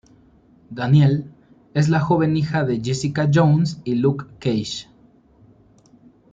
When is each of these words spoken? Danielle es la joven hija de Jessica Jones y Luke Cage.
Danielle 0.71 1.27
es 1.75 1.87
la 1.87 1.99
joven 1.99 2.35
hija 2.35 2.63
de 2.63 2.81
Jessica 2.83 3.29
Jones 3.31 3.81
y 3.83 3.93
Luke 3.93 4.25
Cage. 4.39 4.87